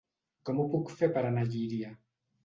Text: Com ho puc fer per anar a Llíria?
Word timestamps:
Com 0.49 0.61
ho 0.61 0.63
puc 0.75 0.93
fer 1.01 1.09
per 1.17 1.23
anar 1.31 1.43
a 1.45 1.49
Llíria? 1.57 1.91